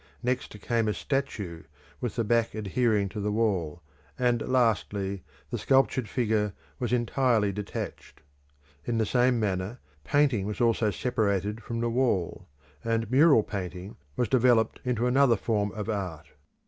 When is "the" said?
2.15-2.23, 3.19-3.31, 5.51-5.59, 8.97-9.05, 11.81-11.89